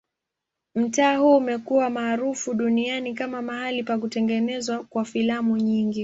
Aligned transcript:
Mtaa 0.75 1.17
huu 1.17 1.37
umekuwa 1.37 1.89
maarufu 1.89 2.53
duniani 2.53 3.13
kama 3.13 3.41
mahali 3.41 3.83
pa 3.83 3.97
kutengenezwa 3.97 4.83
kwa 4.83 5.05
filamu 5.05 5.57
nyingi. 5.57 5.99